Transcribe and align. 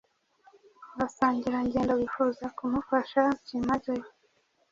Abasangirangendo 0.93 1.93
bifuza 2.01 2.45
kumufasha 2.57 3.21
byimazeyo 3.41 4.07